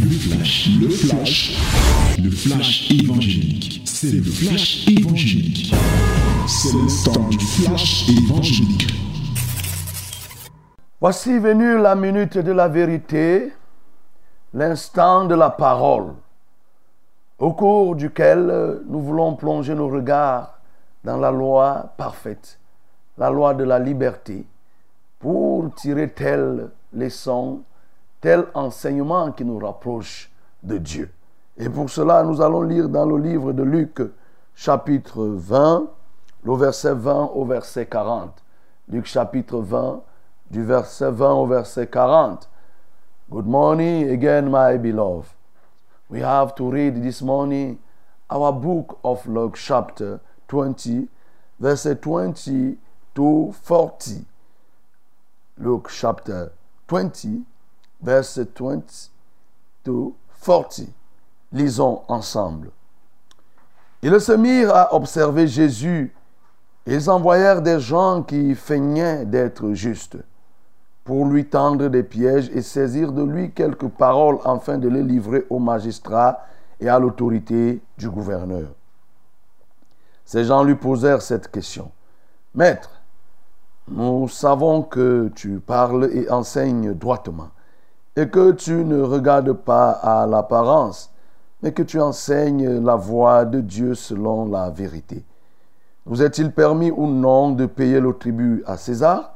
[0.00, 1.56] Le flash, le flash,
[2.22, 3.82] le flash évangélique.
[3.84, 5.74] C'est le flash évangélique.
[6.46, 8.86] C'est le du flash évangélique.
[11.00, 13.52] Voici venue la minute de la vérité,
[14.54, 16.14] l'instant de la parole,
[17.38, 20.58] au cours duquel nous voulons plonger nos regards
[21.04, 22.58] dans la loi parfaite,
[23.18, 24.44] la loi de la liberté,
[25.18, 27.62] pour tirer telle leçon,
[28.20, 30.30] tel enseignement qui nous rapproche
[30.62, 31.10] de Dieu.
[31.56, 34.00] Et pour cela, nous allons lire dans le livre de Luc,
[34.54, 35.88] chapitre 20,
[36.44, 38.42] le verset 20 au verset 40.
[38.88, 40.02] Luc chapitre 20,
[40.50, 42.48] du verset 20 au verset 40.
[43.30, 45.30] Good morning again, my beloved.
[46.08, 47.78] We have to read this morning
[48.30, 51.08] our book of Luke chapter 20,
[51.58, 52.76] verset 20
[53.14, 54.24] to 40.
[55.58, 56.52] Luke chapter
[56.86, 57.44] 20,
[58.00, 59.10] verset 20
[59.84, 60.88] to 40.
[61.52, 62.70] Lisons ensemble.
[64.02, 66.14] Ils se mirent à observer Jésus.
[66.86, 70.16] Ils envoyèrent des gens qui feignaient d'être justes
[71.04, 75.46] pour lui tendre des pièges et saisir de lui quelques paroles afin de les livrer
[75.50, 76.44] au magistrat
[76.80, 78.68] et à l'autorité du gouverneur.
[80.24, 81.90] Ces gens lui posèrent cette question.
[82.54, 82.90] Maître,
[83.88, 87.50] nous savons que tu parles et enseignes droitement
[88.16, 91.12] et que tu ne regardes pas à l'apparence,
[91.62, 95.24] mais que tu enseignes la voie de Dieu selon la vérité.
[96.06, 99.34] Vous est-il permis ou non de payer le tribut à César?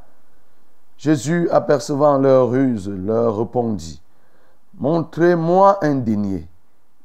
[0.96, 4.00] Jésus, apercevant leur ruse, leur répondit,
[4.78, 6.46] Montrez-moi un denier.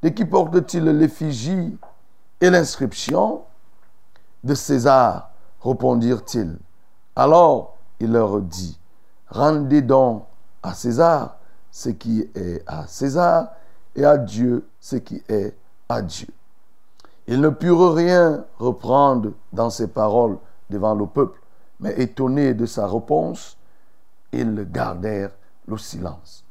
[0.01, 1.77] De qui porte-t-il l'effigie
[2.39, 3.41] et l'inscription
[4.43, 5.31] De César,
[5.61, 6.57] répondirent-ils.
[7.15, 8.77] Alors il leur dit,
[9.29, 10.25] Rendez donc
[10.61, 11.37] à César
[11.75, 13.49] ce qui est à César
[13.97, 15.53] et à Dieu ce qui est
[15.89, 16.29] à Dieu.
[17.27, 20.37] Ils ne purent rien reprendre dans ses paroles
[20.69, 21.37] devant le peuple,
[21.81, 23.57] mais étonnés de sa réponse,
[24.31, 25.31] ils gardèrent
[25.67, 26.45] le silence.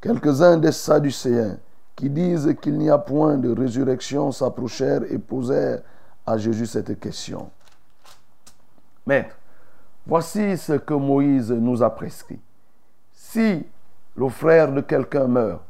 [0.00, 1.56] Quelques-uns des Sadducéens
[1.96, 5.82] qui disent qu'il n'y a point de résurrection s'approchèrent et posèrent
[6.24, 7.50] à Jésus cette question.
[9.04, 9.34] Maître,
[10.06, 12.38] voici ce que Moïse nous a prescrit.
[13.12, 13.66] Si
[14.16, 15.60] le frère de quelqu'un meurt,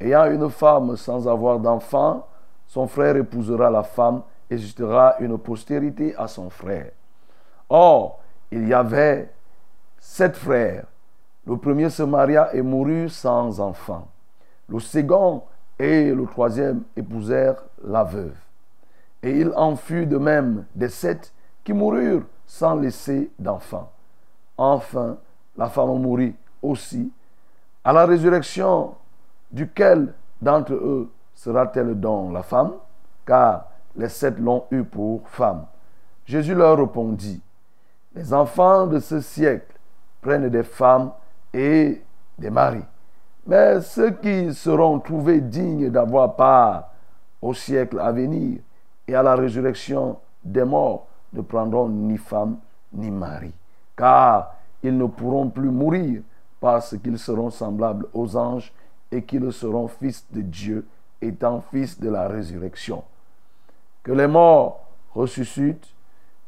[0.00, 2.26] ayant une femme sans avoir d'enfant,
[2.66, 6.90] son frère épousera la femme et suscitera une postérité à son frère.
[7.68, 8.20] Or,
[8.50, 9.30] il y avait
[9.98, 10.86] sept frères.
[11.46, 14.08] Le premier se maria et mourut sans enfant.
[14.68, 15.42] Le second
[15.78, 18.36] et le troisième épousèrent la veuve.
[19.22, 21.32] Et il en fut de même des sept
[21.64, 23.90] qui moururent sans laisser d'enfant.
[24.56, 25.16] Enfin,
[25.56, 27.10] la femme mourut aussi.
[27.84, 28.94] À la résurrection,
[29.52, 32.72] duquel d'entre eux sera-t-elle donc la femme?
[33.26, 35.66] Car les sept l'ont eu pour femme.
[36.24, 37.42] Jésus leur répondit,
[38.14, 39.78] les enfants de ce siècle
[40.22, 41.12] prennent des femmes
[41.52, 42.02] et
[42.38, 42.84] des maris.
[43.46, 46.88] Mais ceux qui seront trouvés dignes d'avoir part
[47.42, 48.60] au siècle à venir
[49.06, 52.56] et à la résurrection des morts ne prendront ni femme
[52.94, 53.52] ni mari,
[53.94, 56.22] car ils ne pourront plus mourir
[56.64, 58.72] parce qu'ils seront semblables aux anges
[59.12, 60.86] et qu'ils seront fils de Dieu,
[61.20, 63.04] étant fils de la résurrection.
[64.02, 64.82] Que les morts
[65.14, 65.92] ressuscitent,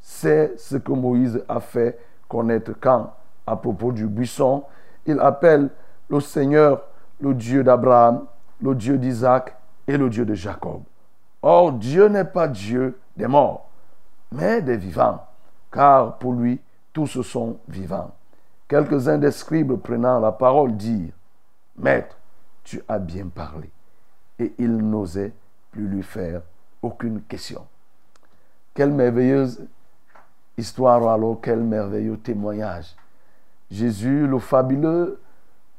[0.00, 1.98] c'est ce que Moïse a fait
[2.30, 3.12] connaître quand,
[3.46, 4.64] à propos du buisson,
[5.04, 5.68] il appelle
[6.08, 6.84] le Seigneur
[7.20, 8.24] le Dieu d'Abraham,
[8.62, 9.54] le Dieu d'Isaac
[9.86, 10.80] et le Dieu de Jacob.
[11.42, 13.68] Or, Dieu n'est pas Dieu des morts,
[14.32, 15.22] mais des vivants,
[15.70, 16.58] car pour lui,
[16.94, 18.15] tous sont vivants.
[18.68, 21.12] Quelques-uns des scribes prenant la parole dirent,
[21.76, 22.16] Maître,
[22.64, 23.70] tu as bien parlé.
[24.38, 25.32] Et ils n'osaient
[25.70, 26.42] plus lui faire
[26.82, 27.66] aucune question.
[28.74, 29.66] Quelle merveilleuse
[30.58, 32.94] histoire alors, quel merveilleux témoignage.
[33.70, 35.20] Jésus, le fabuleux,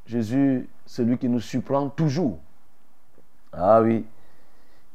[0.06, 2.40] Jésus, celui qui nous surprend toujours.
[3.52, 4.06] Ah oui,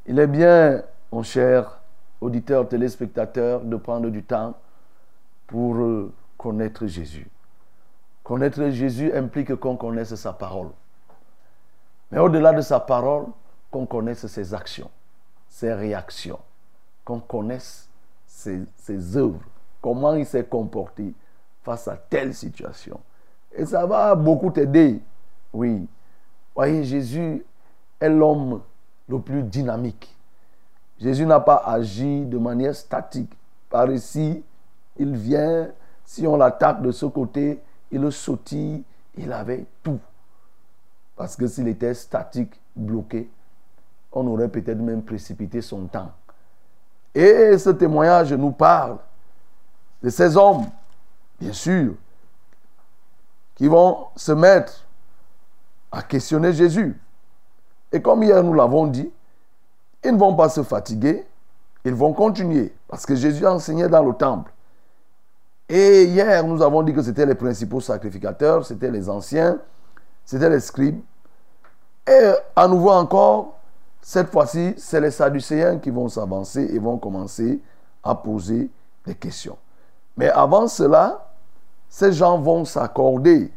[0.06, 1.80] il est bien, mon cher
[2.20, 4.54] auditeur, téléspectateur, de prendre du temps
[5.46, 7.28] pour euh, connaître Jésus.
[8.22, 10.68] Connaître Jésus implique qu'on connaisse sa parole.
[12.10, 13.26] Mais au-delà de sa parole,
[13.70, 14.90] qu'on connaisse ses actions,
[15.48, 16.38] ses réactions,
[17.04, 17.88] qu'on connaisse
[18.26, 19.40] ses, œuvres,
[19.80, 21.14] comment il s'est comporté
[21.62, 23.00] face à telle situation.
[23.52, 25.00] Et ça va beaucoup t'aider.
[25.52, 25.88] Oui.
[26.54, 27.44] Voyez, Jésus
[28.00, 28.60] est l'homme
[29.08, 30.14] le plus dynamique.
[30.98, 33.32] Jésus n'a pas agi de manière statique.
[33.70, 34.44] Par ici,
[34.98, 35.68] il vient,
[36.04, 37.60] si on l'attaque de ce côté,
[37.92, 38.82] il le sautille,
[39.16, 40.00] il avait tout.
[41.14, 43.30] Parce que s'il était statique, bloqué,
[44.12, 46.10] on aurait peut-être même précipité son temps.
[47.14, 48.96] Et ce témoignage nous parle
[50.02, 50.64] de ces hommes,
[51.38, 51.94] bien sûr,
[53.54, 54.86] qui vont se mettre
[55.90, 56.98] à questionner Jésus.
[57.92, 59.12] Et comme hier nous l'avons dit,
[60.02, 61.26] ils ne vont pas se fatiguer,
[61.84, 64.50] ils vont continuer, parce que Jésus enseignait dans le temple.
[65.68, 69.58] Et hier, nous avons dit que c'était les principaux sacrificateurs, c'était les anciens,
[70.24, 71.00] c'était les scribes.
[72.06, 73.58] Et à nouveau encore,
[74.00, 77.60] cette fois-ci, c'est les Sadducéens qui vont s'avancer et vont commencer
[78.02, 78.68] à poser
[79.06, 79.56] des questions.
[80.16, 81.30] Mais avant cela,
[81.88, 83.52] ces gens vont s'accorder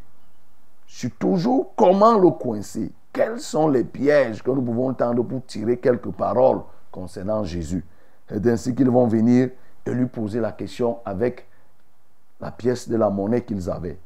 [0.86, 2.92] sur toujours comment le coincer.
[3.12, 6.60] Quels sont les pièges que nous pouvons tendre pour tirer quelques paroles
[6.92, 7.84] concernant Jésus
[8.28, 9.50] C'est ainsi qu'ils vont venir
[9.84, 11.45] et lui poser la question avec
[12.40, 13.98] la pièce de la monnaie qu'ils avaient.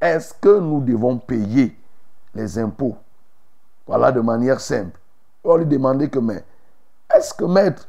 [0.00, 1.76] Est-ce que nous devons payer
[2.34, 2.96] les impôts?
[3.86, 4.98] Voilà de manière simple.
[5.44, 6.44] On lui demander que, mais
[7.14, 7.88] est-ce que maître,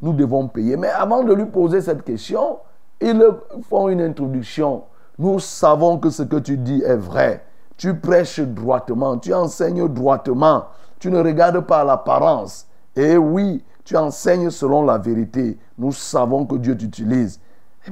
[0.00, 0.76] nous devons payer?
[0.76, 2.58] Mais avant de lui poser cette question,
[3.00, 3.22] ils
[3.68, 4.84] font une introduction.
[5.18, 7.44] Nous savons que ce que tu dis est vrai.
[7.76, 10.66] Tu prêches droitement, tu enseignes droitement.
[10.98, 12.66] Tu ne regardes pas l'apparence.
[12.94, 15.58] Et oui, tu enseignes selon la vérité.
[15.76, 17.40] Nous savons que Dieu t'utilise.
[17.86, 17.90] Eh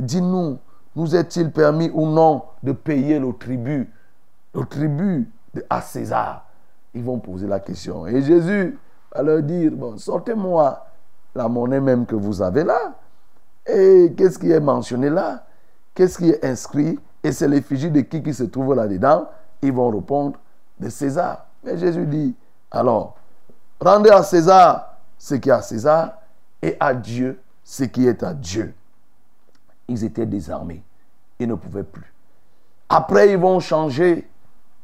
[0.00, 0.58] dis-nous,
[0.96, 3.90] nous est-il permis ou non de payer le tribut,
[4.54, 5.30] le tribut
[5.68, 6.46] à César?
[6.94, 8.06] Ils vont poser la question.
[8.06, 8.78] Et Jésus
[9.12, 10.86] va leur dire, bon, sortez-moi
[11.34, 12.94] la monnaie même que vous avez là.
[13.66, 15.44] Et qu'est-ce qui est mentionné là?
[15.94, 16.98] Qu'est-ce qui est inscrit?
[17.22, 19.28] Et c'est l'effigie de qui qui se trouve là-dedans?
[19.62, 20.38] Ils vont répondre
[20.78, 21.46] de César.
[21.64, 22.36] Mais Jésus dit,
[22.70, 23.16] alors,
[23.80, 26.18] rendez à César ce qui est à César
[26.60, 28.74] et à Dieu ce qui est à Dieu.
[29.88, 30.82] Ils étaient désarmés.
[31.38, 32.12] Ils ne pouvaient plus.
[32.88, 34.28] Après, ils vont changer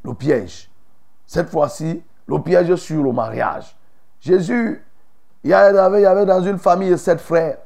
[0.02, 0.70] le piège.
[1.26, 3.76] Cette fois-ci, le piège sur le mariage.
[4.20, 4.82] Jésus,
[5.44, 7.58] il y avait, dans une famille sept frères.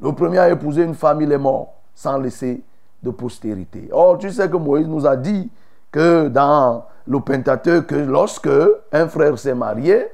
[0.00, 2.62] Le premier a épousé une femme, il est mort, sans laisser
[3.02, 3.88] de postérité.
[3.90, 5.50] Or, tu sais que Moïse nous a dit
[5.90, 8.50] que dans le Pentateuque, que lorsque
[8.92, 10.06] un frère s'est marié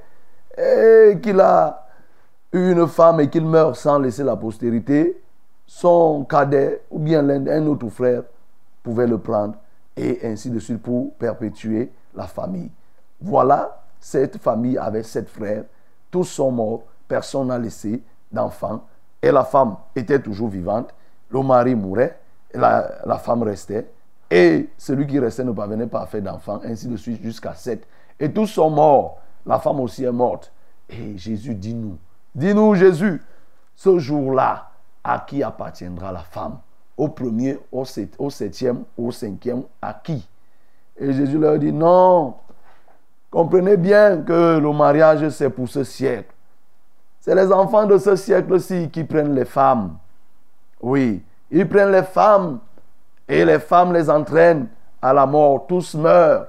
[0.57, 1.87] et qu'il a
[2.53, 5.21] eu une femme et qu'il meurt sans laisser la postérité,
[5.67, 8.23] son cadet ou bien un autre frère
[8.83, 9.55] pouvait le prendre
[9.97, 12.71] et ainsi de suite pour perpétuer la famille.
[13.21, 15.65] Voilà, cette famille avait sept frères,
[16.11, 18.85] tous sont morts, personne n'a laissé d'enfants.
[19.23, 20.95] Et la femme était toujours vivante,
[21.31, 22.19] le mari mourait,
[22.53, 23.89] la, la femme restait,
[24.31, 27.87] et celui qui restait ne parvenait pas à faire d'enfants, ainsi de suite jusqu'à sept.
[28.21, 30.53] Et tous sont morts, la femme aussi est morte.
[30.89, 31.97] Et Jésus dit nous,
[32.35, 33.23] dis-nous Jésus,
[33.75, 34.71] ce jour-là,
[35.05, 36.59] à qui appartiendra la femme?
[36.97, 40.27] Au premier, au, septième, au cinquième, à qui?
[40.97, 42.35] Et Jésus leur dit, non,
[43.31, 46.33] comprenez bien que le mariage, c'est pour ce siècle.
[47.21, 49.97] C'est les enfants de ce siècle-ci qui prennent les femmes.
[50.81, 52.61] Oui, ils prennent les femmes
[53.27, 54.69] et les femmes les entraînent
[55.03, 55.67] à la mort.
[55.67, 56.47] Tous meurent.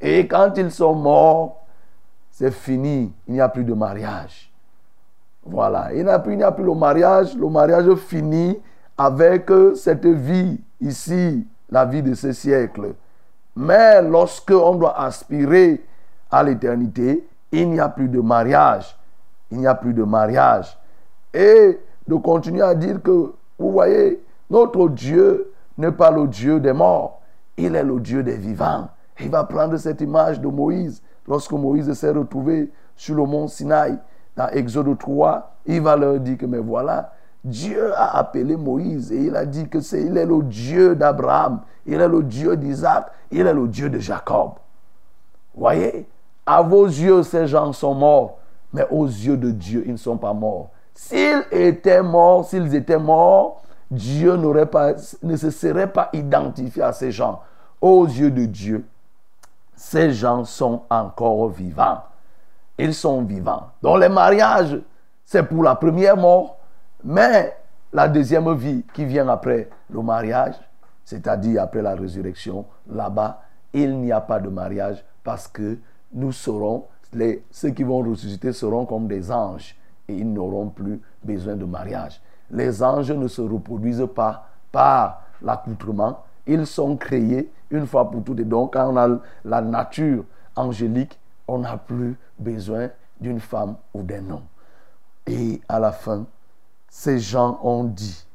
[0.00, 1.64] Et quand ils sont morts,
[2.30, 3.12] c'est fini.
[3.26, 4.51] Il n'y a plus de mariage.
[5.44, 5.92] Voilà.
[5.94, 7.36] Il n'y a, a plus le mariage.
[7.36, 8.58] Le mariage finit
[8.96, 12.94] avec cette vie ici, la vie de ce siècle.
[13.56, 15.84] Mais lorsque on doit aspirer
[16.30, 18.96] à l'éternité, il n'y a plus de mariage
[19.52, 20.76] il n'y a plus de mariage.
[21.32, 26.72] Et de continuer à dire que, vous voyez, notre Dieu n'est pas le Dieu des
[26.72, 27.20] morts,
[27.56, 28.88] il est le Dieu des vivants.
[29.20, 31.02] Il va prendre cette image de Moïse.
[31.28, 33.96] Lorsque Moïse s'est retrouvé sur le mont Sinaï,
[34.36, 37.12] dans Exode 3, il va leur dire que, mais voilà,
[37.44, 41.60] Dieu a appelé Moïse et il a dit que c'est, il est le Dieu d'Abraham,
[41.86, 44.52] il est le Dieu d'Isaac, il est le Dieu de Jacob.
[45.54, 46.08] Voyez,
[46.46, 48.38] à vos yeux, ces gens sont morts,
[48.72, 50.70] mais aux yeux de Dieu, ils ne sont pas morts.
[50.94, 56.92] S'ils étaient morts, s'ils étaient morts, Dieu n'aurait pas, ne se serait pas identifié à
[56.92, 57.40] ces gens.
[57.80, 58.86] Aux yeux de Dieu,
[59.74, 62.02] ces gens sont encore vivants.
[62.82, 63.68] Ils sont vivants.
[63.80, 64.76] Donc les mariages,
[65.24, 66.58] c'est pour la première mort,
[67.04, 67.56] mais
[67.92, 70.56] la deuxième vie qui vient après le mariage,
[71.04, 73.40] c'est-à-dire après la résurrection, là-bas,
[73.72, 75.78] il n'y a pas de mariage parce que
[76.12, 76.86] nous serons
[77.52, 79.76] ceux qui vont ressusciter seront comme des anges
[80.08, 82.20] et ils n'auront plus besoin de mariage.
[82.50, 86.24] Les anges ne se reproduisent pas par l'accoutrement.
[86.48, 88.40] Ils sont créés une fois pour toutes.
[88.40, 89.08] Et donc, quand on a
[89.44, 90.24] la nature
[90.56, 94.46] angélique, on n'a plus besoin d'une femme ou d'un homme.
[95.26, 96.26] Et à la fin,
[96.88, 98.26] ces gens ont dit,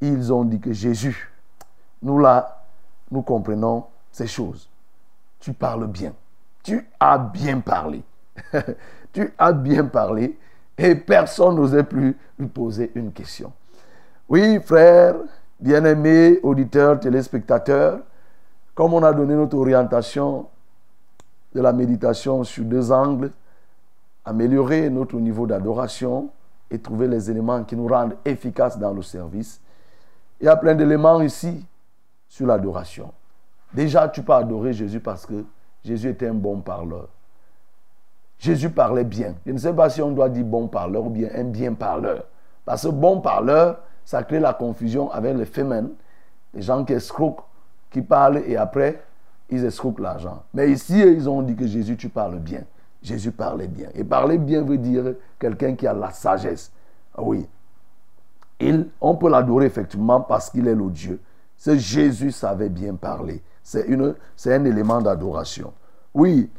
[0.00, 1.30] ils ont dit que Jésus,
[2.02, 2.64] nous là,
[3.10, 4.70] nous comprenons ces choses.
[5.40, 6.14] Tu parles bien
[6.68, 8.02] tu as bien parlé.
[9.12, 10.36] tu as bien parlé
[10.76, 13.52] et personne n'osait plus lui poser une question.
[14.28, 15.14] Oui, frère,
[15.58, 18.00] bien-aimé, auditeur, téléspectateur,
[18.74, 20.46] comme on a donné notre orientation
[21.54, 23.30] de la méditation sur deux angles,
[24.24, 26.30] améliorer notre niveau d'adoration
[26.70, 29.60] et trouver les éléments qui nous rendent efficaces dans le service.
[30.40, 31.64] Il y a plein d'éléments ici
[32.28, 33.12] sur l'adoration.
[33.72, 35.44] Déjà, tu peux adorer Jésus parce que
[35.84, 37.08] Jésus était un bon parleur.
[38.38, 39.34] Jésus parlait bien.
[39.46, 42.24] Je ne sais pas si on doit dire bon parleur ou bien un bien parleur.
[42.64, 45.88] Parce que bon parleur, ça crée la confusion avec les féminin,
[46.54, 47.44] les gens qui escroquent,
[47.90, 49.02] qui parlent et après,
[49.50, 50.42] ils escroquent l'argent.
[50.52, 52.62] Mais ici, ils ont dit que Jésus, tu parles bien.
[53.02, 53.88] Jésus parlait bien.
[53.94, 56.72] Et parler bien veut dire quelqu'un qui a la sagesse.
[57.16, 57.46] Ah oui.
[58.60, 61.20] Il, on peut l'adorer effectivement parce qu'il est le Dieu.
[61.56, 63.42] Ce Jésus savait bien parler.
[63.62, 65.72] C'est un élément d'adoration.
[66.12, 66.50] Oui.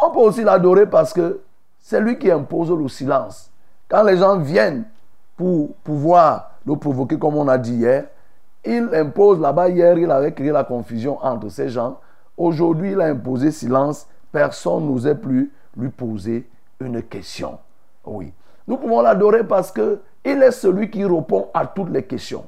[0.00, 1.40] On peut aussi l'adorer parce que
[1.78, 3.50] c'est lui qui impose le silence.
[3.88, 4.84] Quand les gens viennent
[5.36, 8.06] pour pouvoir le provoquer, comme on a dit hier,
[8.64, 9.68] il impose là-bas.
[9.68, 11.98] Hier, il avait créé la confusion entre ces gens.
[12.36, 14.06] Aujourd'hui, il a imposé silence.
[14.32, 16.48] Personne n'osait plus lui poser
[16.80, 17.58] une question.
[18.04, 18.32] Oui.
[18.66, 22.46] Nous pouvons l'adorer parce que il est celui qui répond à toutes les questions.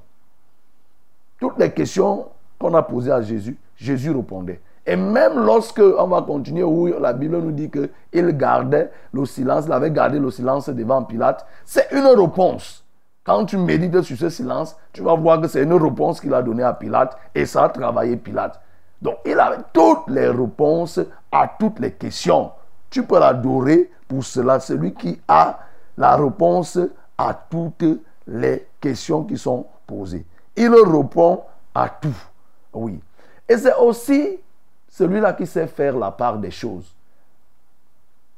[1.39, 2.27] Toutes les questions
[2.59, 4.61] qu'on a posées à Jésus, Jésus répondait.
[4.85, 9.67] Et même lorsque, on va continuer, où la Bible nous dit qu'il gardait le silence,
[9.67, 12.85] il avait gardé le silence devant Pilate, c'est une réponse.
[13.23, 16.43] Quand tu médites sur ce silence, tu vas voir que c'est une réponse qu'il a
[16.43, 18.59] donnée à Pilate et ça a travaillé Pilate.
[19.01, 21.01] Donc il avait toutes les réponses
[21.31, 22.51] à toutes les questions.
[22.91, 25.61] Tu peux l'adorer pour cela, celui qui a
[25.97, 26.79] la réponse
[27.17, 27.85] à toutes
[28.27, 30.25] les questions qui sont posées.
[30.57, 31.43] Il répond
[31.75, 32.17] à tout.
[32.73, 33.01] Oui.
[33.49, 34.39] Et c'est aussi
[34.89, 36.95] celui-là qui sait faire la part des choses.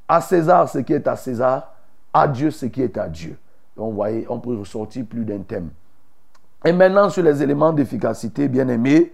[0.07, 1.73] À César ce qui est à César,
[2.13, 3.37] à Dieu ce qui est à Dieu.
[3.75, 5.69] Donc, vous voyez, on peut ressortir plus d'un thème.
[6.63, 9.13] Et maintenant, sur les éléments d'efficacité, bien aimés,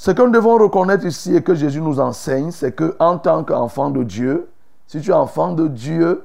[0.00, 3.42] ce que nous devons reconnaître ici et que Jésus nous enseigne, c'est que en tant
[3.42, 4.48] qu'enfant de Dieu,
[4.86, 6.24] si tu es enfant de Dieu,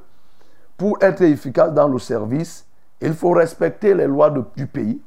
[0.78, 2.68] pour être efficace dans le service,
[3.02, 5.02] il faut respecter les lois du pays,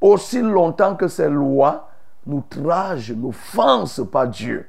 [0.00, 1.90] aussi longtemps que ces lois
[2.26, 4.66] nous trahissent, n'offensent pas Dieu.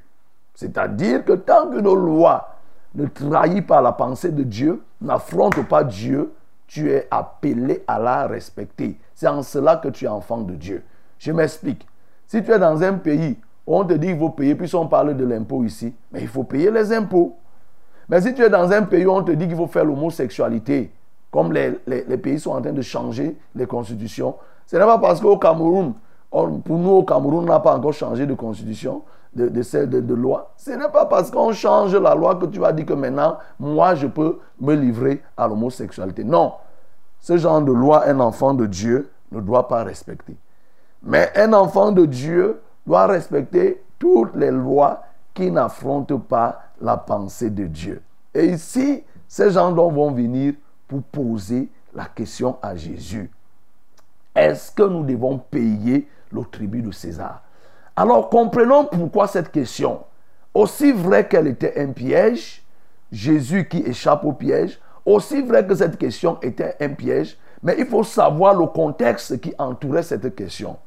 [0.54, 2.50] C'est-à-dire que tant que nos lois
[2.96, 6.34] ne trahissent pas la pensée de Dieu, n'affrontent pas Dieu,
[6.68, 9.00] tu es appelé à la respecter.
[9.16, 10.84] C'est en cela que tu es enfant de Dieu.
[11.18, 11.88] Je m'explique.
[12.28, 14.88] Si tu es dans un pays où on te dit qu'il faut payer, puis on
[14.88, 17.38] parle de l'impôt ici, mais il faut payer les impôts.
[18.10, 20.92] Mais si tu es dans un pays où on te dit qu'il faut faire l'homosexualité,
[21.32, 21.72] comme les,
[22.18, 25.94] pays sont en train de changer les constitutions, ce n'est pas parce qu'au Cameroun,
[26.30, 29.04] pour nous au Cameroun, on n'a pas encore changé de constitution,
[29.34, 30.52] de, de, de, de loi.
[30.58, 33.96] Ce n'est pas parce qu'on change la loi que tu vas dire que maintenant, moi,
[33.96, 36.24] je peux me livrer à l'homosexualité.
[36.24, 36.54] Non.
[37.20, 40.36] Ce genre de loi, un enfant de Dieu ne doit pas respecter.
[41.04, 47.50] Mais un enfant de Dieu doit respecter toutes les lois qui n'affrontent pas la pensée
[47.50, 48.02] de Dieu.
[48.34, 50.54] Et ici, ces gens vont venir
[50.88, 53.30] pour poser la question à Jésus.
[54.36, 57.42] Est-ce que nous devons payer le tribut de César?
[57.96, 60.02] Alors comprenons pourquoi cette question.
[60.54, 62.64] Aussi vrai qu'elle était un piège,
[63.12, 67.86] Jésus qui échappe au piège, aussi vrai que cette question était un piège, mais il
[67.86, 70.78] faut savoir le contexte qui entourait cette question.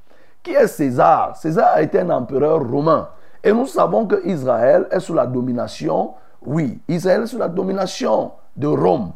[0.43, 1.37] Qui est César?
[1.37, 3.09] César a été un empereur romain.
[3.43, 8.33] Et nous savons que Israël est sous la domination, oui, Israël est sous la domination
[8.57, 9.13] de Rome.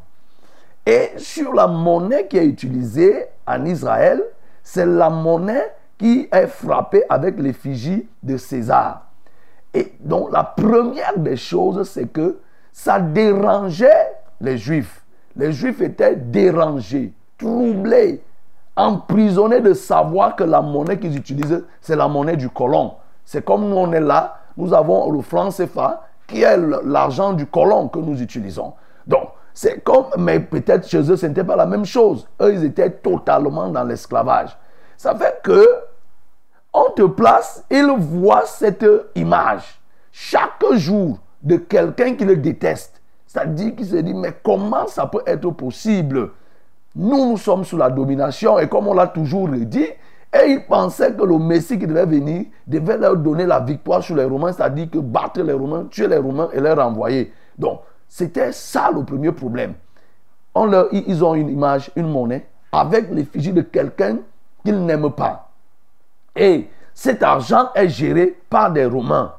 [0.87, 4.23] Et sur la monnaie qui est utilisée en Israël,
[4.63, 9.07] c'est la monnaie qui est frappée avec l'effigie de César.
[9.73, 12.39] Et donc la première des choses, c'est que
[12.73, 15.05] ça dérangeait les Juifs.
[15.37, 18.23] Les Juifs étaient dérangés, troublés,
[18.77, 22.95] emprisonnés de savoir que la monnaie qu'ils utilisent, c'est la monnaie du colon.
[23.25, 27.47] C'est comme nous, on est là, nous avons le franc CFA qui est l'argent du
[27.47, 28.73] colon que nous utilisons.
[29.07, 32.27] Donc, c'est comme, mais peut-être chez eux, ce n'était pas la même chose.
[32.41, 34.57] Eux, ils étaient totalement dans l'esclavage.
[34.97, 35.67] Ça fait que,
[36.73, 43.01] on te place, ils voient cette image chaque jour de quelqu'un qui le déteste.
[43.27, 46.31] C'est-à-dire qu'il se dit, mais comment ça peut être possible?
[46.97, 49.89] Nous, nous sommes sous la domination et comme on l'a toujours dit,
[50.33, 54.17] et ils pensaient que le Messie qui devait venir devait leur donner la victoire sur
[54.17, 57.33] les Romains, c'est-à-dire que battre les Romains, tuer les Romains et les renvoyer.
[57.57, 59.75] Donc, c'était ça le premier problème.
[60.93, 64.19] Ils ont une image, une monnaie, avec l'effigie de quelqu'un
[64.65, 65.51] qu'ils n'aiment pas.
[66.35, 69.35] Et cet argent est géré par des Romains.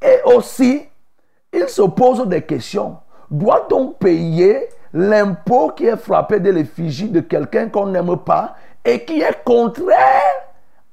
[0.00, 0.82] Et aussi,
[1.52, 2.98] il se pose des questions.
[3.30, 8.54] Doit-on payer l'impôt qui est frappé de l'effigie de quelqu'un qu'on n'aime pas
[8.84, 9.96] et qui est contraire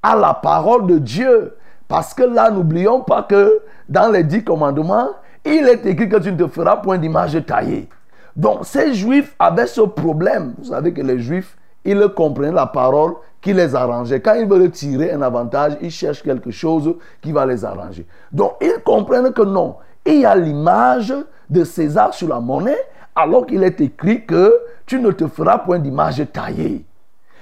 [0.03, 1.55] à la parole de Dieu
[1.87, 5.09] Parce que là, n'oublions pas que dans les dix commandements,
[5.43, 7.87] il est écrit que tu ne te feras point d'image taillée.
[8.35, 10.55] Donc ces juifs avaient ce problème.
[10.57, 14.19] Vous savez que les juifs, ils comprenaient la parole qui les arrangeait.
[14.19, 18.07] Quand ils veulent tirer un avantage, ils cherchent quelque chose qui va les arranger.
[18.31, 19.75] Donc ils comprennent que non,
[20.05, 21.13] il y a l'image
[21.49, 22.77] de César sur la monnaie,
[23.15, 24.53] alors qu'il est écrit que
[24.85, 26.85] tu ne te feras point d'image taillée.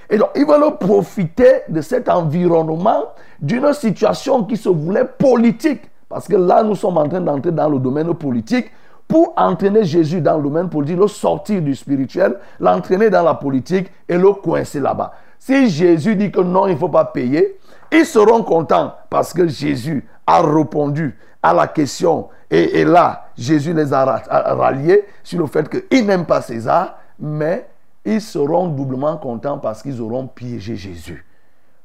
[0.10, 3.06] Et donc, ils veulent profiter de cet environnement,
[3.42, 5.82] d'une situation qui se voulait politique.
[6.08, 8.70] Parce que là, nous sommes en train d'entrer dans le domaine politique
[9.08, 13.88] pour entraîner Jésus dans le domaine politique, le sortir du spirituel, l'entraîner dans la politique
[14.08, 15.13] et le coincer là-bas.
[15.39, 17.58] Si Jésus dit que non, il ne faut pas payer,
[17.92, 22.30] ils seront contents parce que Jésus a répondu à la question.
[22.55, 27.67] Et, là, Jésus les a ralliés sur le fait qu'ils n'aiment pas César, mais
[28.05, 31.25] ils seront doublement contents parce qu'ils auront piégé Jésus.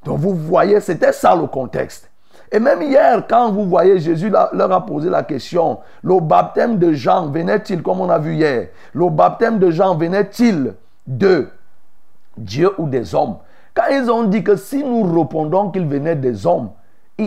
[0.05, 2.11] Donc vous voyez, c'était ça le contexte.
[2.53, 6.93] Et même hier, quand vous voyez, Jésus leur a posé la question, le baptême de
[6.93, 10.75] Jean venait-il, comme on a vu hier, le baptême de Jean venait-il
[11.07, 11.49] de
[12.37, 13.39] Dieu ou des hommes?
[13.73, 16.73] Quand ils ont dit que si nous répondons qu'il venait des hommes,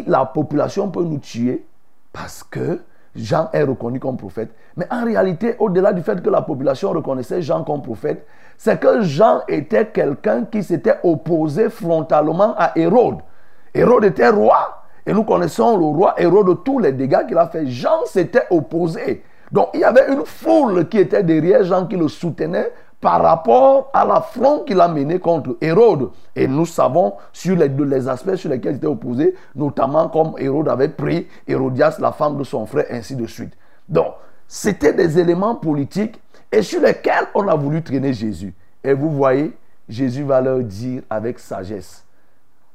[0.05, 1.65] la population peut nous tuer
[2.13, 2.81] parce que
[3.15, 4.51] Jean est reconnu comme prophète.
[4.77, 8.25] Mais en réalité, au-delà du fait que la population reconnaissait Jean comme prophète,
[8.57, 13.17] c'est que Jean était quelqu'un qui s'était opposé frontalement à Hérode.
[13.73, 14.83] Hérode était roi.
[15.05, 17.65] Et nous connaissons le roi Hérode de tous les dégâts qu'il a fait.
[17.67, 19.23] Jean s'était opposé.
[19.51, 23.89] Donc il y avait une foule qui était derrière Jean qui le soutenait par rapport
[23.93, 26.11] à l'affront qu'il a mené contre Hérode.
[26.35, 30.89] Et nous savons sur les, aspects sur lesquels il était opposé, notamment comme Hérode avait
[30.89, 33.53] pris Hérodias, la femme de son frère, ainsi de suite.
[33.89, 34.13] Donc,
[34.47, 38.53] c'était des éléments politiques et sur lesquels on a voulu traîner Jésus.
[38.83, 39.51] Et vous voyez,
[39.89, 42.05] Jésus va leur dire avec sagesse,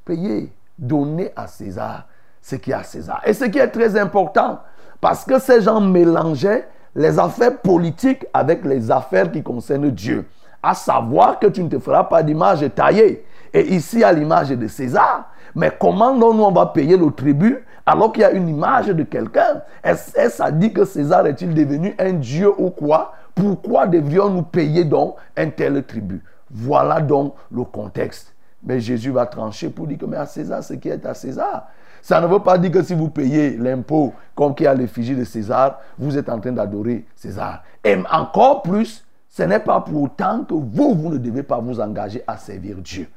[0.05, 2.07] payez, donnez à César
[2.43, 3.23] ce qui est à César.
[3.25, 4.61] Et ce qui est très important,
[5.01, 10.25] parce que ces gens mélangeaient les affaires politiques avec les affaires qui concernent Dieu.
[10.63, 13.25] À savoir que tu ne te feras pas d'image taillée.
[13.53, 15.31] Et ici, à l'image de César.
[15.55, 19.03] Mais comment nous, on va payer le tribut alors qu'il y a une image de
[19.03, 19.63] quelqu'un?
[19.85, 23.13] Est-ce ça dit que César est-il devenu un dieu ou quoi?
[23.35, 26.25] Pourquoi devrions-nous payer donc un tel tribut?
[26.51, 28.35] Voilà donc le contexte.
[28.65, 31.69] Mais Jésus va trancher pour dire que mais à César, ce qui est à César.
[32.03, 35.25] Ça ne veut pas dire que si vous payez l'impôt comme qui a l'effigie de
[35.25, 37.63] César, vous êtes en train d'adorer César.
[37.85, 41.81] Et encore plus, ce n'est pas pour autant que vous, vous ne devez pas vous
[41.81, 43.09] engager à servir Dieu.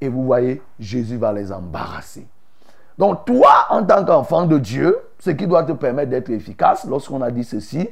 [0.00, 2.26] Et vous voyez, Jésus va les embarrasser.
[2.96, 7.22] Donc toi, en tant qu'enfant de Dieu, ce qui doit te permettre d'être efficace, lorsqu'on
[7.22, 7.88] a dit ceci,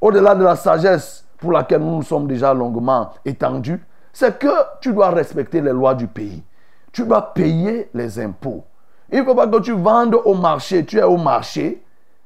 [0.00, 3.80] au-delà de la sagesse pour laquelle nous nous sommes déjà longuement étendus,
[4.12, 4.48] c'est que
[4.80, 6.42] tu dois respecter les lois du pays.
[6.92, 8.64] Tu dois payer les impôts.
[9.12, 10.84] Il ne faut pas que tu vendes au marché.
[10.84, 11.82] Tu es au marché.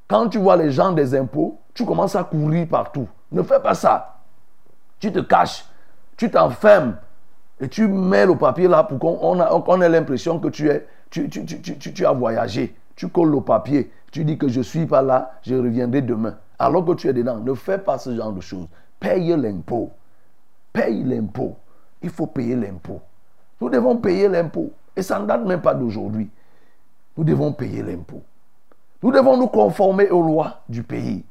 [0.07, 3.07] Quand tu vois les gens des impôts, tu commences à courir partout.
[3.31, 4.19] Ne fais pas ça.
[4.99, 5.65] Tu te caches.
[6.15, 6.95] Tu t'enfermes.
[7.59, 12.75] Et tu mets le papier là pour qu'on ait l'impression que tu, as voyagé.
[12.95, 13.91] Tu colles le papier.
[14.11, 16.35] Tu dis que je ne suis pas là, je reviendrai demain.
[16.59, 17.37] Alors que tu es dedans.
[17.37, 18.67] Ne fais pas ce genre de choses.
[18.99, 19.91] Paye l'impôt.
[20.71, 21.55] Paye l'impôt.
[22.01, 23.01] Il faut payer l'impôt.
[23.59, 24.71] Nous devons payer l'impôt.
[24.95, 26.29] Et ça ne date même pas d'aujourd'hui
[27.17, 28.23] nous devons payer l'impôt.
[29.01, 31.23] Nous devons nous conformer aux lois du pays.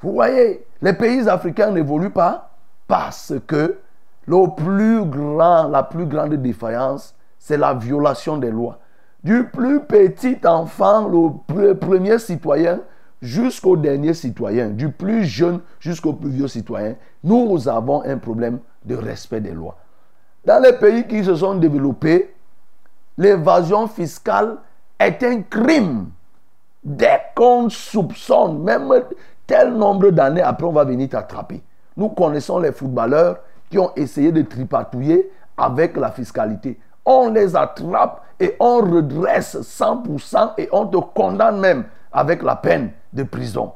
[0.00, 2.50] Vous voyez, les pays africains n'évoluent pas
[2.86, 3.78] parce que
[4.26, 8.78] le plus grand, la plus grande défaillance, c'est la violation des lois.
[9.22, 12.80] Du plus petit enfant, le premier citoyen,
[13.22, 18.94] jusqu'au dernier citoyen, du plus jeune jusqu'au plus vieux citoyen, nous avons un problème de
[18.94, 19.76] respect des lois.
[20.44, 22.34] Dans les pays qui se sont développés,
[23.16, 24.58] l'évasion fiscale
[24.98, 26.10] est un crime.
[26.82, 28.92] Dès qu'on soupçonne, même
[29.46, 31.62] tel nombre d'années après, on va venir t'attraper.
[31.96, 33.38] Nous connaissons les footballeurs
[33.70, 36.78] qui ont essayé de tripatouiller avec la fiscalité.
[37.04, 42.92] On les attrape et on redresse 100% et on te condamne même avec la peine
[43.12, 43.72] de prison.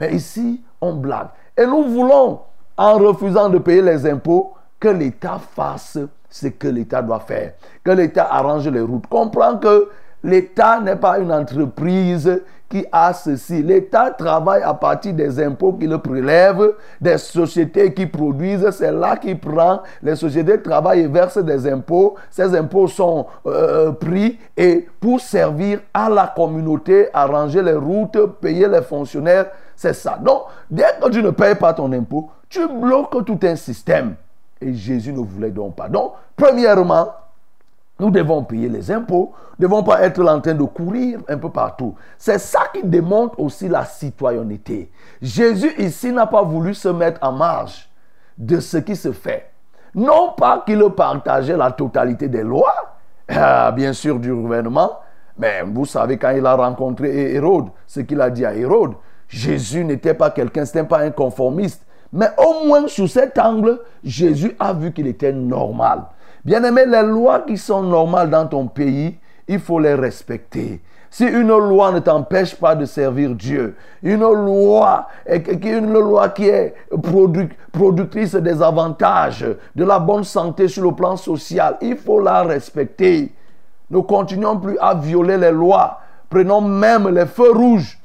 [0.00, 1.28] Mais ici, on blague.
[1.56, 2.40] Et nous voulons,
[2.76, 5.98] en refusant de payer les impôts, que l'État fasse
[6.28, 7.52] ce que l'État doit faire.
[7.84, 9.06] Que l'État arrange les routes.
[9.06, 9.90] Comprends que
[10.24, 13.62] L'État n'est pas une entreprise qui a ceci.
[13.62, 19.38] L'État travaille à partir des impôts qu'il prélève, des sociétés qui produisent, c'est là qu'il
[19.38, 19.82] prend.
[20.02, 22.14] Les sociétés travaillent et versent des impôts.
[22.30, 28.66] Ces impôts sont euh, pris et pour servir à la communauté, arranger les routes, payer
[28.68, 30.18] les fonctionnaires, C'est ça.
[30.18, 34.14] Donc, dès que tu ne payes pas ton impôt, tu bloques tout un système.
[34.60, 35.88] Et Jésus ne voulait donc pas.
[35.88, 37.08] Donc, premièrement,
[38.00, 41.50] nous devons payer les impôts, ne devons pas être en train de courir un peu
[41.50, 41.94] partout.
[42.18, 44.90] C'est ça qui démontre aussi la citoyenneté.
[45.20, 47.88] Jésus ici n'a pas voulu se mettre en marge
[48.38, 49.50] de ce qui se fait.
[49.94, 52.96] Non pas qu'il partageait la totalité des lois,
[53.30, 54.98] euh, bien sûr du gouvernement,
[55.38, 58.94] mais vous savez quand il a rencontré Hérode, ce qu'il a dit à Hérode,
[59.28, 61.84] Jésus n'était pas quelqu'un, ce n'était pas un conformiste.
[62.12, 66.02] Mais au moins sous cet angle, Jésus a vu qu'il était normal.
[66.44, 70.80] Bien aimé, les lois qui sont normales dans ton pays, il faut les respecter.
[71.08, 76.74] Si une loi ne t'empêche pas de servir Dieu, une loi, une loi qui est
[77.70, 83.30] productrice des avantages, de la bonne santé sur le plan social, il faut la respecter.
[83.90, 85.98] Ne continuons plus à violer les lois.
[86.30, 88.00] Prenons même les feux rouges.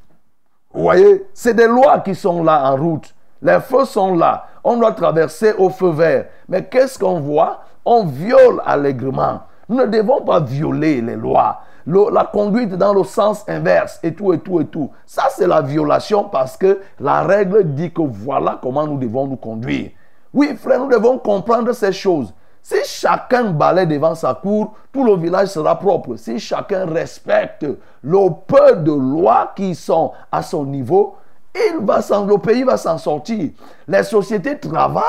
[0.74, 3.16] Vous voyez, c'est des lois qui sont là en route.
[3.42, 4.48] Les feux sont là.
[4.66, 6.26] On doit traverser au feu vert.
[6.50, 7.62] Mais qu'est-ce qu'on voit?
[7.90, 9.44] On viole allègrement.
[9.70, 14.34] Nous ne devons pas violer les lois la conduite dans le sens inverse et tout
[14.34, 14.90] et tout et tout.
[15.06, 19.38] Ça, c'est la violation parce que la règle dit que voilà comment nous devons nous
[19.38, 19.92] conduire.
[20.34, 22.34] Oui, frère, nous devons comprendre ces choses.
[22.62, 26.18] Si chacun balaie devant sa cour, tout le village sera propre.
[26.18, 27.66] Si chacun respecte
[28.02, 31.16] le peu de lois qui sont à son niveau,
[31.56, 33.52] il va le pays va s'en sortir.
[33.88, 35.04] Les sociétés travaillent,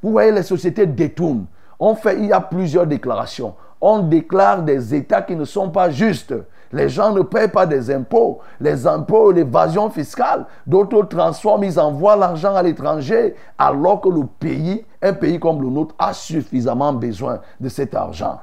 [0.00, 1.46] vous voyez, les sociétés détournent.
[1.80, 5.90] On fait, il y a plusieurs déclarations on déclare des États qui ne sont pas
[5.90, 6.34] justes.
[6.72, 8.40] Les gens ne payent pas des impôts.
[8.60, 10.44] Les impôts, l'évasion fiscale.
[10.66, 15.68] D'autres transforment, ils envoient l'argent à l'étranger alors que le pays, un pays comme le
[15.68, 18.38] nôtre, a suffisamment besoin de cet argent.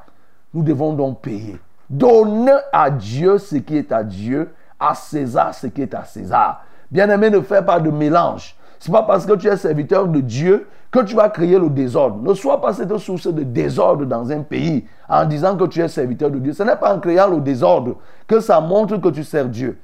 [0.54, 1.58] Nous devons donc payer.
[1.90, 6.64] Donner à Dieu ce qui est à Dieu, à César ce qui est à César.
[6.92, 8.57] Bien-aimé, ne fais pas de mélange.
[8.80, 11.70] Ce n'est pas parce que tu es serviteur de Dieu que tu vas créer le
[11.70, 12.18] désordre.
[12.22, 15.88] Ne sois pas cette source de désordre dans un pays en disant que tu es
[15.88, 16.54] serviteur de Dieu.
[16.54, 17.96] Ce n'est pas en créant le désordre
[18.28, 19.78] que ça montre que tu sers Dieu.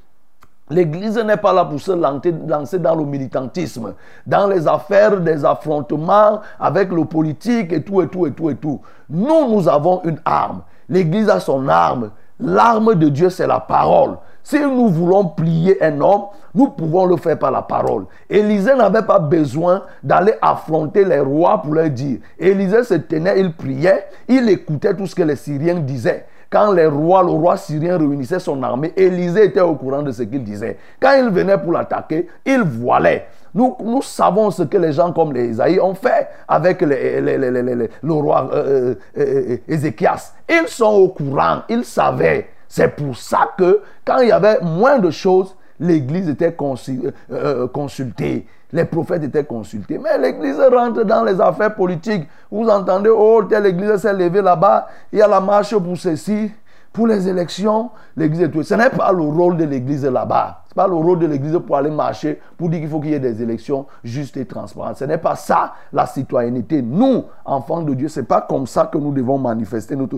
[0.69, 3.93] L'Église n'est pas là pour se lancer dans le militantisme,
[4.25, 8.55] dans les affaires des affrontements avec le politique et tout, et tout, et tout, et
[8.55, 8.79] tout.
[9.09, 10.61] Nous, nous avons une arme.
[10.87, 12.11] L'Église a son arme.
[12.39, 14.17] L'arme de Dieu, c'est la parole.
[14.43, 18.05] Si nous voulons plier un homme, nous pouvons le faire par la parole.
[18.29, 22.19] Élisée n'avait pas besoin d'aller affronter les rois pour leur dire.
[22.37, 26.25] Élisée se tenait, il priait, il écoutait tout ce que les Syriens disaient.
[26.53, 30.21] Quand les rois, le roi syrien réunissait son armée, Élisée était au courant de ce
[30.21, 30.77] qu'il disait.
[30.99, 33.25] Quand il venait pour l'attaquer, il voilait.
[33.55, 38.95] Nous, savons ce que les gens comme les Isaïe ont fait avec le roi euh,
[39.17, 40.33] euh, euh, Ézéchias.
[40.49, 42.47] Ils sont au courant, ils savaient.
[42.67, 47.67] C'est pour ça que quand il y avait moins de choses, l'Église était euh, euh,
[47.67, 48.47] consultée.
[48.71, 49.99] Les prophètes étaient consultés.
[49.99, 52.27] Mais l'Église rentre dans les affaires politiques.
[52.49, 54.87] Vous entendez, oh, telle Église s'est levée là-bas.
[55.11, 56.51] Il y a la marche pour ceci,
[56.91, 57.91] pour les élections.
[58.17, 58.63] L'Église est tout.
[58.63, 61.89] Ce n'est pas le rôle de l'Église là-bas pas le rôle de l'Église pour aller
[61.89, 64.97] marcher, pour dire qu'il faut qu'il y ait des élections justes et transparentes.
[64.97, 66.81] Ce n'est pas ça la citoyenneté.
[66.81, 70.17] Nous, enfants de Dieu, ce n'est pas comme ça que nous devons manifester notre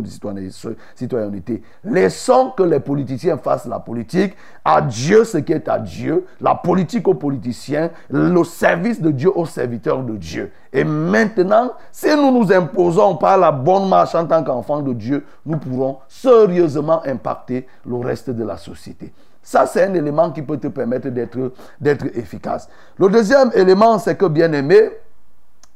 [0.96, 1.62] citoyenneté.
[1.84, 6.56] Laissons que les politiciens fassent la politique, à Dieu ce qui est à Dieu, la
[6.56, 10.52] politique aux politiciens, le service de Dieu aux serviteurs de Dieu.
[10.74, 15.26] Et maintenant, si nous nous imposons par la bonne marche en tant qu'enfants de Dieu,
[15.46, 19.14] nous pourrons sérieusement impacter le reste de la société.
[19.46, 22.68] Ça, c'est un élément qui peut te permettre d'être, efficace.
[22.98, 24.90] Le deuxième élément, c'est que, bien aimé,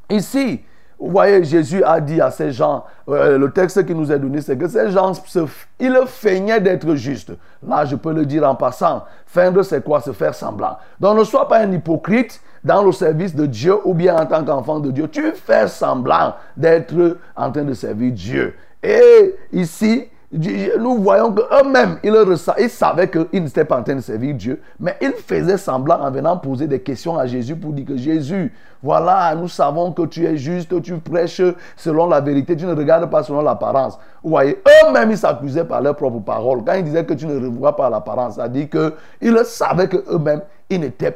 [0.10, 0.62] ici,
[0.99, 4.41] vous voyez, Jésus a dit à ces gens, euh, le texte qui nous est donné,
[4.41, 5.13] c'est que ces gens,
[5.79, 7.32] ils feignaient d'être justes.
[7.62, 9.03] Là, je peux le dire en passant.
[9.27, 10.01] Feindre, c'est quoi?
[10.01, 10.79] Se faire semblant.
[10.99, 14.43] Donc, ne sois pas un hypocrite dans le service de Dieu ou bien en tant
[14.43, 15.08] qu'enfant de Dieu.
[15.10, 18.55] Tu fais semblant d'être en train de servir Dieu.
[18.82, 22.13] Et ici, nous voyons qu'eux-mêmes, ils,
[22.60, 26.12] ils savaient qu'ils n'étaient pas en train de servir Dieu, mais ils faisaient semblant en
[26.12, 30.26] venant poser des questions à Jésus pour dire que Jésus, voilà, nous savons que tu
[30.26, 31.42] es juste, tu prêches
[31.76, 33.98] selon la vérité, tu ne regardes pas selon l'apparence.
[34.24, 36.63] Vous voyez, eux-mêmes, ils s'accusaient par leurs propres paroles.
[36.63, 40.42] Quand ils disaient que tu ne revois pas l'apparence, ça dit qu'ils savaient qu'eux-mêmes,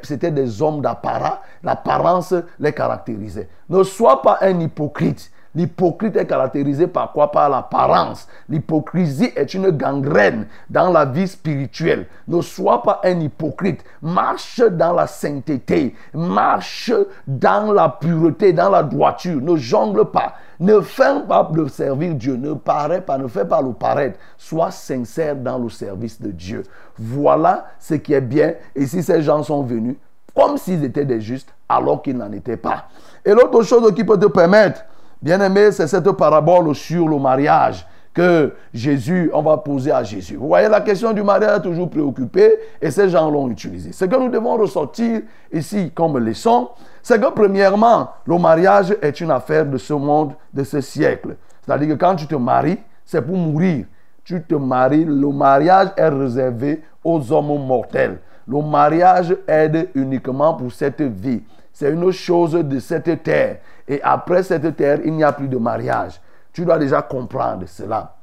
[0.01, 3.47] c'était des hommes d'apparence, l'apparence les caractérisait.
[3.69, 5.31] Ne sois pas un hypocrite.
[5.55, 7.31] L'hypocrite est caractérisé par quoi?
[7.31, 8.27] Par l'apparence.
[8.49, 12.07] L'hypocrisie est une gangrène dans la vie spirituelle.
[12.27, 13.83] Ne sois pas un hypocrite.
[14.01, 15.95] Marche dans la sainteté.
[16.13, 16.91] Marche
[17.27, 19.39] dans la pureté, dans la droiture.
[19.41, 20.33] Ne jongle pas.
[20.59, 22.35] Ne fais pas de servir Dieu.
[22.35, 24.17] Ne paraît pas, ne fais pas le paraître.
[24.37, 26.63] Sois sincère dans le service de Dieu.
[26.97, 28.53] Voilà ce qui est bien.
[28.75, 29.97] Et si ces gens sont venus,
[30.35, 32.85] comme s'ils étaient des justes alors qu'ils n'en étaient pas.
[33.23, 34.83] Et l'autre chose qui peut te permettre,
[35.23, 40.35] bien aimé, c'est cette parabole sur le mariage que Jésus, on va poser à Jésus.
[40.35, 43.91] Vous voyez, la question du mariage a toujours préoccupé et ces gens l'ont utilisé.
[43.91, 46.69] Ce que nous devons ressortir ici comme leçon,
[47.01, 51.37] c'est que premièrement, le mariage est une affaire de ce monde, de ce siècle.
[51.65, 53.85] C'est-à-dire que quand tu te maries, c'est pour mourir.
[54.23, 58.19] Tu te maries, le mariage est réservé aux hommes mortels.
[58.47, 61.41] Le mariage aide uniquement pour cette vie.
[61.73, 63.57] C'est une chose de cette terre.
[63.87, 66.19] Et après cette terre, il n'y a plus de mariage.
[66.51, 68.15] Tu dois déjà comprendre cela.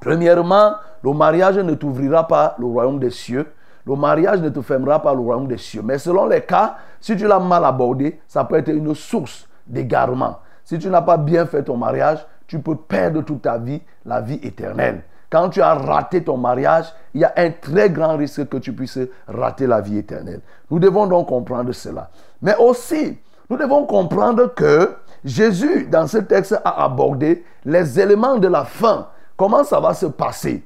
[0.00, 3.46] Premièrement, le mariage ne t'ouvrira pas le royaume des cieux.
[3.86, 5.82] Le mariage ne te fermera pas le royaume des cieux.
[5.82, 10.38] Mais selon les cas, si tu l'as mal abordé, ça peut être une source d'égarement.
[10.64, 14.20] Si tu n'as pas bien fait ton mariage, tu peux perdre toute ta vie, la
[14.20, 15.02] vie éternelle.
[15.30, 18.72] Quand tu as raté ton mariage, il y a un très grand risque que tu
[18.72, 20.40] puisses rater la vie éternelle.
[20.70, 22.08] Nous devons donc comprendre cela.
[22.40, 23.18] Mais aussi,
[23.50, 29.08] nous devons comprendre que Jésus, dans ce texte, a abordé les éléments de la fin.
[29.36, 30.64] Comment ça va se passer?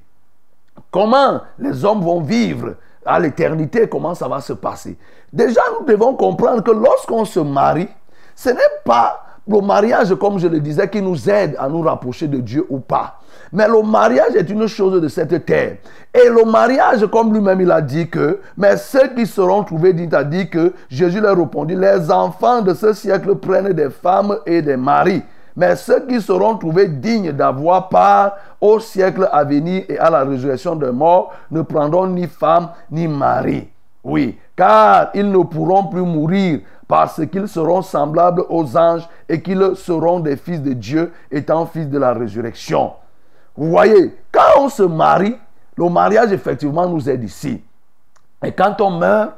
[0.90, 3.88] Comment les hommes vont vivre à l'éternité?
[3.88, 4.96] Comment ça va se passer?
[5.32, 7.88] Déjà, nous devons comprendre que lorsqu'on se marie,
[8.34, 12.28] ce n'est pas le mariage, comme je le disais, qui nous aide à nous rapprocher
[12.28, 13.18] de Dieu ou pas.
[13.52, 15.76] Mais le mariage est une chose de cette terre.
[16.12, 20.08] Et le mariage, comme lui-même il a dit que, mais ceux qui seront trouvés, dit,
[20.14, 24.60] a dit que Jésus leur répondit, les enfants de ce siècle prennent des femmes et
[24.60, 25.22] des maris.
[25.56, 30.24] Mais ceux qui seront trouvés dignes d'avoir part au siècle à venir et à la
[30.24, 33.68] résurrection des morts ne prendront ni femme ni mari.
[34.08, 39.72] Oui, car ils ne pourront plus mourir parce qu'ils seront semblables aux anges et qu'ils
[39.76, 42.94] seront des fils de Dieu étant fils de la résurrection.
[43.54, 45.36] Vous voyez, quand on se marie,
[45.76, 47.62] le mariage effectivement nous aide ici.
[48.42, 49.32] Et quand on meurt,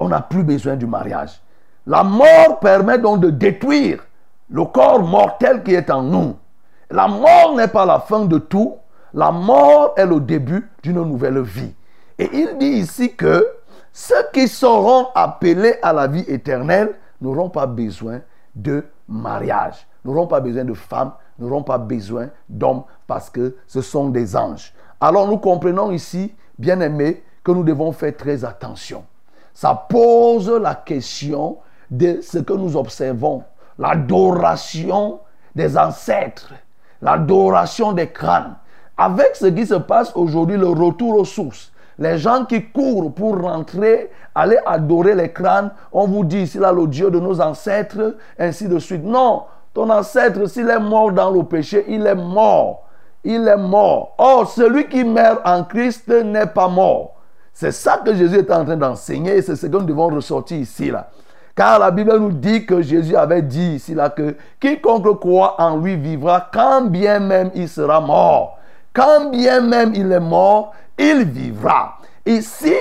[0.00, 1.40] on n'a plus besoin du mariage.
[1.86, 4.04] La mort permet donc de détruire
[4.50, 6.34] le corps mortel qui est en nous.
[6.90, 8.74] La mort n'est pas la fin de tout.
[9.14, 11.72] La mort est le début d'une nouvelle vie.
[12.18, 13.46] Et il dit ici que
[13.98, 18.20] ceux qui seront appelés à la vie éternelle n'auront pas besoin
[18.54, 24.10] de mariage, n'auront pas besoin de femmes, n'auront pas besoin d'hommes parce que ce sont
[24.10, 24.74] des anges.
[25.00, 29.02] Alors nous comprenons ici, bien aimés, que nous devons faire très attention.
[29.54, 31.56] Ça pose la question
[31.90, 33.44] de ce que nous observons,
[33.78, 35.20] l'adoration
[35.54, 36.52] des ancêtres,
[37.00, 38.56] l'adoration des crânes.
[38.98, 43.40] Avec ce qui se passe aujourd'hui, le retour aux sources, les gens qui courent pour
[43.40, 48.16] rentrer, aller adorer les crânes, on vous dit ici là le Dieu de nos ancêtres,
[48.38, 49.04] ainsi de suite.
[49.04, 52.82] Non, ton ancêtre, s'il est mort dans le péché, il est mort.
[53.24, 54.14] Il est mort.
[54.18, 57.16] Or, celui qui meurt en Christ n'est pas mort.
[57.52, 60.90] C'est ça que Jésus est en train d'enseigner c'est ce que nous devons ressortir ici
[60.90, 61.08] là.
[61.54, 65.78] Car la Bible nous dit que Jésus avait dit ici là que quiconque croit en
[65.78, 68.58] lui vivra quand bien même il sera mort.
[68.92, 71.98] Quand bien même il est mort, il vivra.
[72.24, 72.74] Ici,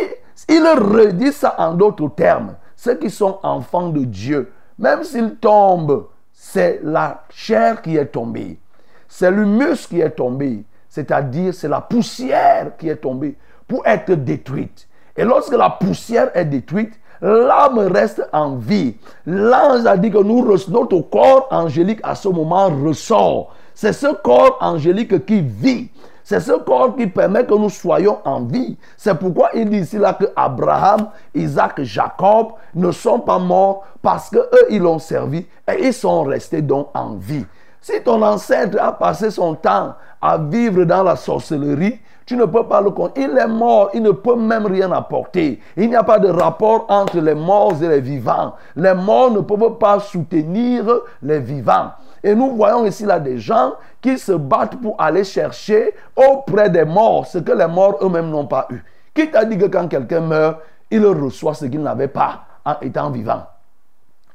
[0.50, 2.56] il redit ça en d'autres termes.
[2.76, 8.60] Ceux qui sont enfants de Dieu, même s'ils tombent c'est la chair qui est tombée.
[9.08, 10.64] C'est l'humus qui est tombé.
[10.90, 13.36] C'est-à-dire, c'est la poussière qui est tombée
[13.68, 14.88] pour être détruite.
[15.16, 18.96] Et lorsque la poussière est détruite, l'âme reste en vie.
[19.26, 23.56] L'ange a dit que nous, notre corps angélique à ce moment ressort.
[23.74, 25.90] C'est ce corps angélique qui vit.
[26.28, 28.76] C'est ce corps qui permet que nous soyons en vie.
[28.98, 34.32] C'est pourquoi il dit ici là que Abraham, Isaac, Jacob ne sont pas morts parce
[34.32, 37.46] que eux ils l'ont servi et ils sont restés donc en vie.
[37.80, 42.64] Si ton ancêtre a passé son temps à vivre dans la sorcellerie, tu ne peux
[42.66, 43.22] pas le compter.
[43.22, 45.60] Il est mort, il ne peut même rien apporter.
[45.78, 48.56] Il n'y a pas de rapport entre les morts et les vivants.
[48.76, 50.86] Les morts ne peuvent pas soutenir
[51.22, 51.92] les vivants.
[52.24, 53.74] Et nous voyons ici là des gens
[54.06, 58.46] qui se battent pour aller chercher auprès des morts ce que les morts eux-mêmes n'ont
[58.46, 58.84] pas eu.
[59.16, 60.60] Qui t'a dit que quand quelqu'un meurt,
[60.92, 63.48] il reçoit ce qu'il n'avait pas en étant vivant?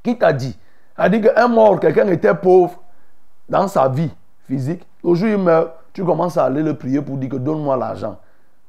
[0.03, 0.59] Qui t'a dit?
[0.97, 2.81] A dit qu'un mort, quelqu'un était pauvre
[3.49, 4.11] dans sa vie
[4.49, 4.85] physique.
[5.05, 8.17] Aujourd'hui, il meurt, tu commences à aller le prier pour dire que donne-moi l'argent.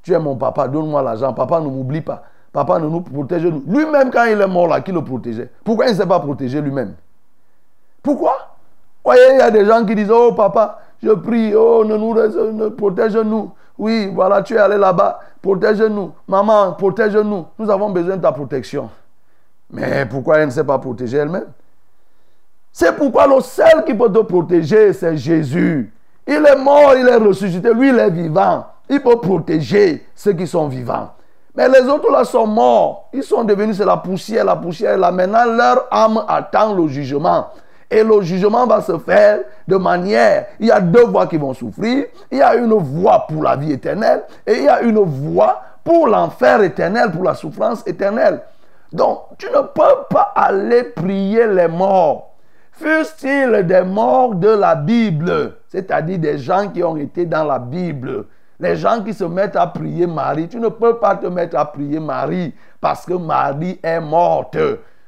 [0.04, 1.34] Tu es mon papa, donne-moi l'argent.
[1.34, 2.22] Papa, ne m'oublie pas.
[2.54, 3.42] Papa, ne nous protège.
[3.42, 5.50] Lui-même, quand il est mort là, qui le protégeait?
[5.64, 6.94] Pourquoi il ne s'est pas protégé lui-même?
[8.04, 8.38] Pourquoi?
[9.04, 12.72] Voyez, il y a des gens qui disent, oh papa, je prie, oh, ne nous
[12.72, 13.52] protège-nous.
[13.78, 16.12] Oui, voilà, tu es allé là-bas, protège-nous.
[16.28, 17.46] Maman, protège-nous.
[17.58, 18.90] Nous avons besoin de ta protection.
[19.72, 21.48] Mais pourquoi elle ne s'est pas protégée elle-même?
[22.72, 25.94] C'est pourquoi le seul qui peut te protéger, c'est Jésus.
[26.28, 27.74] Il est mort, il est ressuscité.
[27.74, 28.66] Lui, il est vivant.
[28.90, 31.12] Il peut protéger ceux qui sont vivants.
[31.56, 33.10] Mais les autres là sont morts.
[33.12, 34.98] Ils sont devenus, c'est la poussière, la poussière.
[34.98, 37.48] Maintenant, leur âme attend le jugement.
[37.92, 41.54] Et le jugement va se faire de manière, il y a deux voix qui vont
[41.54, 42.06] souffrir.
[42.32, 45.62] Il y a une voix pour la vie éternelle et il y a une voix
[45.84, 48.42] pour l'enfer éternel, pour la souffrance éternelle.
[48.94, 52.32] Donc, tu ne peux pas aller prier les morts.
[52.72, 58.26] Fussent-ils des morts de la Bible, c'est-à-dire des gens qui ont été dans la Bible.
[58.60, 61.66] Les gens qui se mettent à prier Marie, tu ne peux pas te mettre à
[61.66, 64.58] prier Marie parce que Marie est morte.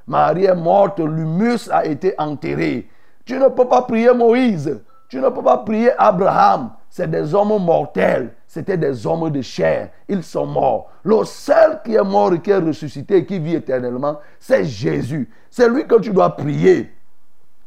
[0.07, 2.89] Marie est morte, l'humus a été enterré.
[3.25, 4.81] Tu ne peux pas prier Moïse.
[5.07, 6.71] Tu ne peux pas prier Abraham.
[6.89, 8.33] C'est des hommes mortels.
[8.47, 9.89] C'était des hommes de chair.
[10.07, 10.89] Ils sont morts.
[11.03, 15.29] Le seul qui est mort et qui est ressuscité et qui vit éternellement, c'est Jésus.
[15.49, 16.91] C'est lui que tu dois prier.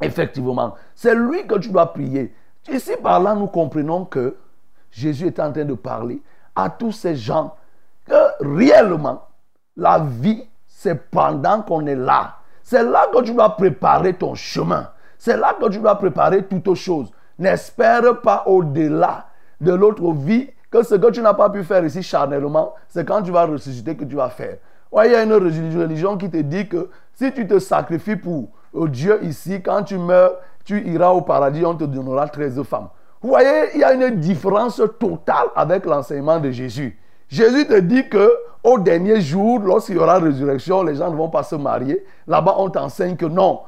[0.01, 0.75] Effectivement.
[0.95, 2.35] C'est lui que tu dois prier.
[2.69, 4.37] Ici, par là, nous comprenons que
[4.91, 6.21] Jésus est en train de parler
[6.55, 7.55] à tous ces gens
[8.05, 9.23] que réellement,
[9.77, 12.37] la vie, c'est pendant qu'on est là.
[12.63, 14.91] C'est là que tu dois préparer ton chemin.
[15.17, 17.11] C'est là que tu dois préparer toutes choses.
[17.39, 19.25] N'espère pas au-delà
[19.59, 23.23] de l'autre vie que ce que tu n'as pas pu faire ici charnellement, c'est quand
[23.23, 24.59] tu vas ressusciter que tu vas faire.
[24.93, 28.51] Ouais, il y a une religion qui te dit que si tu te sacrifies pour
[28.75, 30.35] Dieu ici, quand tu meurs,
[30.67, 32.89] tu iras au paradis, on te donnera 13 femmes.
[33.23, 36.99] Vous voyez, il y a une différence totale avec l'enseignement de Jésus.
[37.29, 38.31] Jésus te dit que
[38.63, 42.05] au dernier jour, lorsqu'il y aura résurrection, les gens ne vont pas se marier.
[42.27, 43.61] Là-bas, on t'enseigne que non.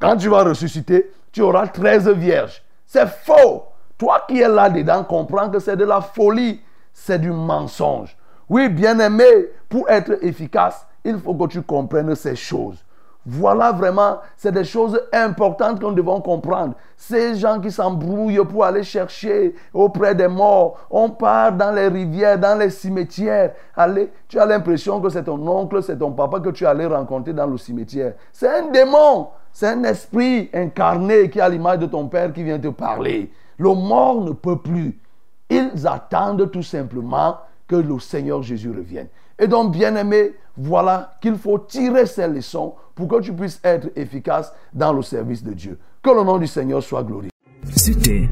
[0.00, 2.62] Quand tu vas ressusciter, tu auras 13 vierges.
[2.86, 3.64] C'est faux.
[3.96, 6.60] Toi qui es là-dedans, comprends que c'est de la folie.
[6.92, 8.16] C'est du mensonge.
[8.48, 12.83] Oui, bien-aimé, pour être efficace, il faut que tu comprennes ces choses.
[13.26, 16.74] Voilà vraiment, c'est des choses importantes qu'on devons comprendre.
[16.96, 22.38] Ces gens qui s'embrouillent pour aller chercher auprès des morts, on part dans les rivières,
[22.38, 23.52] dans les cimetières.
[23.74, 27.32] Allez, tu as l'impression que c'est ton oncle, c'est ton papa que tu allais rencontrer
[27.32, 28.12] dans le cimetière.
[28.30, 32.58] C'est un démon, c'est un esprit incarné qui a l'image de ton père qui vient
[32.58, 33.32] te parler.
[33.56, 35.00] Le mort ne peut plus.
[35.48, 39.08] Ils attendent tout simplement que le Seigneur Jésus revienne.
[39.38, 44.52] Et donc, bien-aimé, voilà qu'il faut tirer ces leçons pour que tu puisses être efficace
[44.72, 45.78] dans le service de Dieu.
[46.02, 47.30] Que le nom du Seigneur soit glorifié.
[47.76, 48.28] C'était,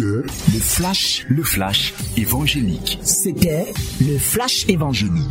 [0.00, 2.98] le flash, le flash évangélique.
[3.02, 5.28] C'était le flash évangélique.